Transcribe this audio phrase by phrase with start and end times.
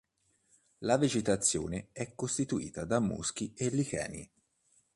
[0.79, 4.27] La vegetazione è costituita da muschi e licheni.